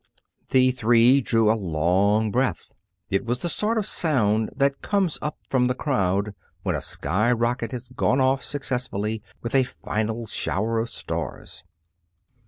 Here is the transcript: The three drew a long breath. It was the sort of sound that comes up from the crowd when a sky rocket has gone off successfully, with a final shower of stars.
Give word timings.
The 0.49 0.71
three 0.71 1.21
drew 1.21 1.51
a 1.51 1.53
long 1.53 2.31
breath. 2.31 2.73
It 3.11 3.23
was 3.23 3.41
the 3.41 3.49
sort 3.49 3.77
of 3.77 3.85
sound 3.85 4.49
that 4.55 4.81
comes 4.81 5.19
up 5.21 5.37
from 5.47 5.67
the 5.67 5.75
crowd 5.75 6.33
when 6.63 6.73
a 6.75 6.81
sky 6.81 7.31
rocket 7.31 7.71
has 7.71 7.87
gone 7.87 8.19
off 8.19 8.43
successfully, 8.43 9.21
with 9.43 9.53
a 9.53 9.61
final 9.61 10.25
shower 10.25 10.79
of 10.79 10.89
stars. 10.89 11.63